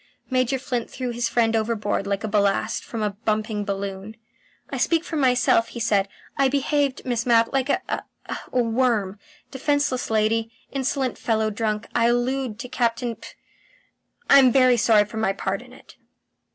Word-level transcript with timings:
Major 0.31 0.57
Flint 0.57 0.89
threw 0.89 1.11
his 1.11 1.29
friend 1.29 1.55
overboard 1.55 2.07
like 2.07 2.21
ballast 2.31 2.83
from 2.83 3.03
a 3.03 3.11
bumping 3.11 3.63
balloon. 3.65 4.17
"I 4.71 4.77
speak 4.77 5.03
for 5.03 5.15
myself," 5.15 5.67
he 5.67 5.79
said. 5.79 6.07
"I 6.35 6.47
behaved, 6.47 7.03
Miss 7.05 7.27
Mapp, 7.27 7.53
like 7.53 7.69
a 7.69 7.83
ha 7.87 8.43
worm. 8.51 9.19
Defenceless 9.51 10.09
lady, 10.09 10.51
insolent 10.71 11.19
fellow 11.19 11.51
drunk 11.51 11.85
I 11.93 12.07
allude 12.07 12.57
to 12.61 12.67
Captain 12.67 13.15
P. 13.15 13.29
I'm 14.27 14.51
very 14.51 14.75
sorry 14.75 15.05
for 15.05 15.17
my 15.17 15.33
part 15.33 15.61
in 15.61 15.71
it." 15.71 15.97